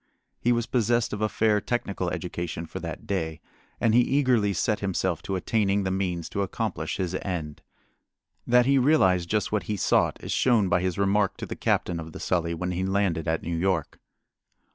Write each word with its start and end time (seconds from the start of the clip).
He 0.39 0.51
was 0.51 0.65
possessed 0.65 1.13
of 1.13 1.21
a 1.21 1.29
fair 1.29 1.61
technical 1.61 2.09
education 2.09 2.65
for 2.65 2.79
that 2.79 3.05
day, 3.05 3.39
and 3.79 3.93
he 3.93 4.01
eagerly 4.01 4.51
set 4.51 4.79
himself 4.79 5.21
to 5.21 5.35
attaining 5.35 5.83
the 5.83 5.91
means 5.91 6.27
to 6.29 6.41
accomplish 6.41 6.97
his 6.97 7.13
end. 7.21 7.61
That 8.47 8.65
he 8.65 8.79
realized 8.79 9.29
just 9.29 9.51
what 9.51 9.65
he 9.69 9.77
sought 9.77 10.17
is 10.23 10.31
shown 10.31 10.69
by 10.69 10.81
his 10.81 10.97
remark 10.97 11.37
to 11.37 11.45
the 11.45 11.55
captain 11.55 11.99
of 11.99 12.13
the 12.13 12.19
Sully 12.19 12.55
when 12.55 12.71
he 12.71 12.83
landed 12.83 13.27
at 13.27 13.43
New 13.43 13.55
York. 13.55 13.99